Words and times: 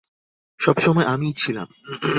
সবসময় 0.59 1.05
আমিই 1.05 1.33
ছিলাম। 1.33 1.67